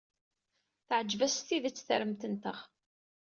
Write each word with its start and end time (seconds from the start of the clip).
Teɛjeb-aɣ 0.87 1.31
s 1.33 1.37
tidet 1.47 1.83
tremt-nteɣ. 1.87 2.57